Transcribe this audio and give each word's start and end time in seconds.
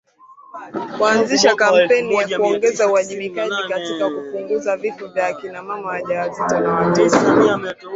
Kuanzisha 0.97 1.55
kampeni 1.55 2.13
ya 2.15 2.39
kuongeza 2.39 2.87
uwajibikaji 2.87 3.55
katika 3.69 4.09
kupunguza 4.09 4.77
vifo 4.77 5.07
vya 5.07 5.27
akina 5.27 5.63
mama 5.63 5.87
wajawazito 5.89 6.59
na 6.59 6.73
watoto 6.73 7.17